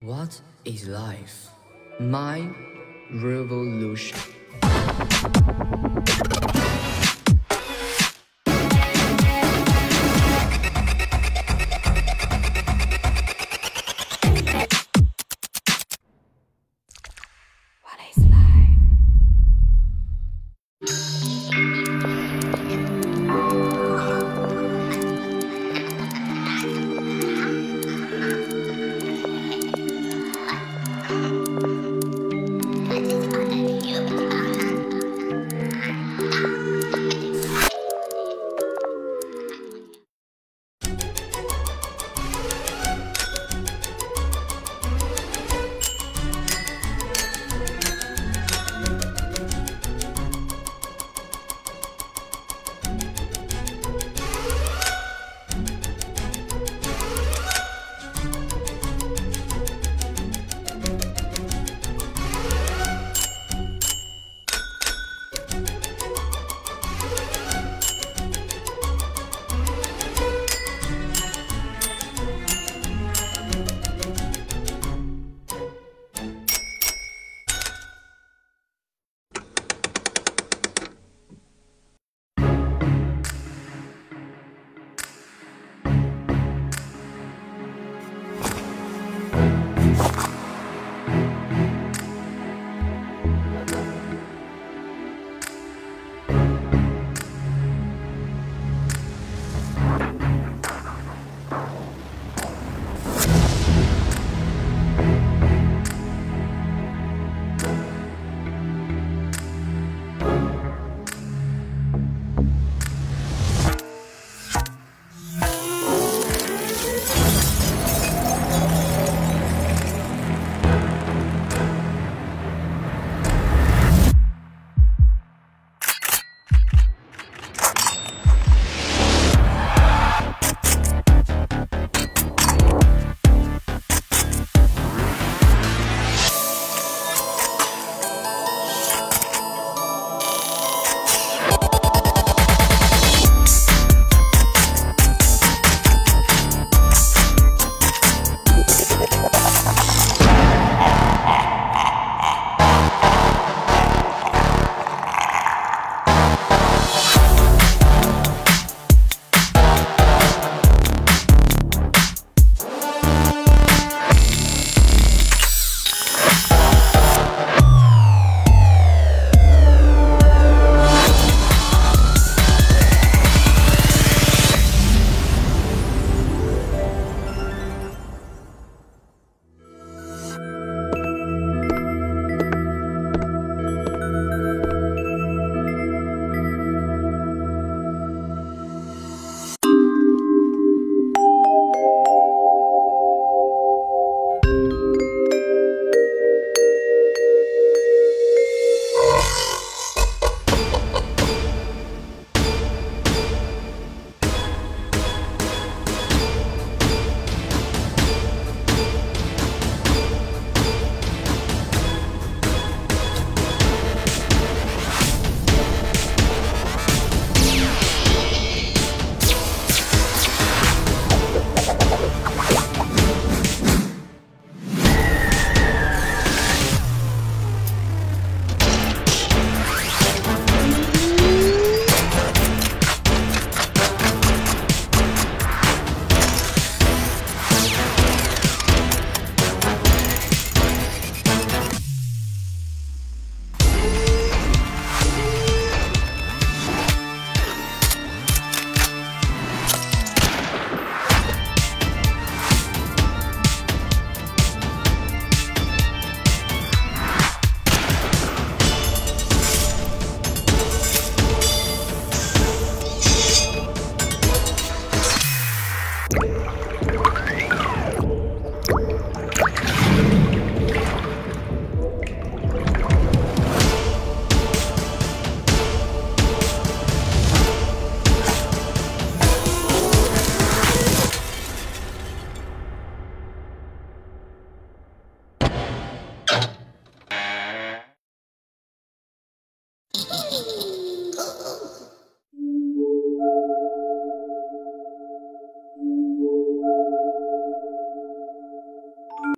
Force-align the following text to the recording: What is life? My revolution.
What 0.00 0.40
is 0.64 0.86
life? 0.86 1.50
My 1.98 2.48
revolution. 3.10 4.16